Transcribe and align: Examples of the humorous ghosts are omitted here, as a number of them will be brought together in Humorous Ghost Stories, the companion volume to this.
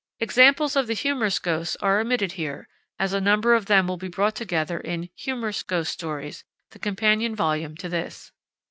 Examples 0.19 0.75
of 0.75 0.87
the 0.87 0.95
humorous 0.95 1.37
ghosts 1.37 1.75
are 1.79 1.99
omitted 1.99 2.31
here, 2.31 2.67
as 2.97 3.13
a 3.13 3.21
number 3.21 3.53
of 3.53 3.67
them 3.67 3.87
will 3.87 3.97
be 3.97 4.07
brought 4.07 4.33
together 4.35 4.79
in 4.79 5.09
Humorous 5.15 5.61
Ghost 5.61 5.91
Stories, 5.93 6.43
the 6.71 6.79
companion 6.79 7.35
volume 7.35 7.77
to 7.77 7.87
this. 7.87 8.31